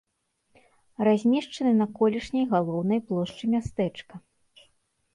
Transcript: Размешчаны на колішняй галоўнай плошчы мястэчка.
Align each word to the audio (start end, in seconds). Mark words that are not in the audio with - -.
Размешчаны 1.07 1.71
на 1.83 1.87
колішняй 2.01 2.45
галоўнай 2.57 2.99
плошчы 3.13 3.43
мястэчка. 3.55 4.15